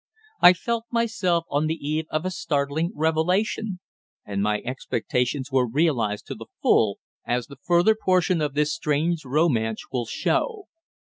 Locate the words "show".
10.07-10.65